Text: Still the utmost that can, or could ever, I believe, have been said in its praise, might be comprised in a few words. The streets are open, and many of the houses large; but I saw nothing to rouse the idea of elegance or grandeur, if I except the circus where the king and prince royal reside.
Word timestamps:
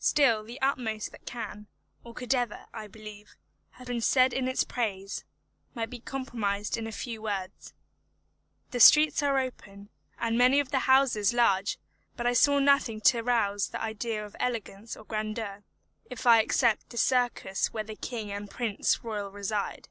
Still 0.00 0.44
the 0.44 0.60
utmost 0.60 1.12
that 1.12 1.24
can, 1.24 1.66
or 2.04 2.12
could 2.12 2.34
ever, 2.34 2.66
I 2.74 2.86
believe, 2.88 3.36
have 3.70 3.86
been 3.86 4.02
said 4.02 4.34
in 4.34 4.46
its 4.46 4.64
praise, 4.64 5.24
might 5.72 5.88
be 5.88 5.98
comprised 5.98 6.76
in 6.76 6.86
a 6.86 6.92
few 6.92 7.22
words. 7.22 7.72
The 8.70 8.80
streets 8.80 9.22
are 9.22 9.38
open, 9.38 9.88
and 10.18 10.36
many 10.36 10.60
of 10.60 10.72
the 10.72 10.80
houses 10.80 11.32
large; 11.32 11.78
but 12.18 12.26
I 12.26 12.34
saw 12.34 12.58
nothing 12.58 13.00
to 13.00 13.22
rouse 13.22 13.68
the 13.68 13.80
idea 13.80 14.22
of 14.22 14.36
elegance 14.38 14.94
or 14.94 15.04
grandeur, 15.04 15.64
if 16.10 16.26
I 16.26 16.42
except 16.42 16.90
the 16.90 16.98
circus 16.98 17.72
where 17.72 17.82
the 17.82 17.96
king 17.96 18.30
and 18.30 18.50
prince 18.50 19.02
royal 19.02 19.30
reside. 19.30 19.88